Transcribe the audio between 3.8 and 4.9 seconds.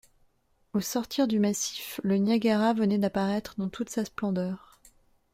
sa splendeur.